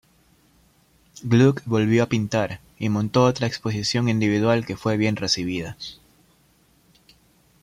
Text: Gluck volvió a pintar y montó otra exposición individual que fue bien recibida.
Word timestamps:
Gluck 1.21 1.61
volvió 1.67 2.01
a 2.01 2.07
pintar 2.09 2.59
y 2.79 2.89
montó 2.89 3.23
otra 3.23 3.45
exposición 3.45 4.09
individual 4.09 4.65
que 4.65 4.75
fue 4.75 4.97
bien 4.97 5.15
recibida. 5.15 5.77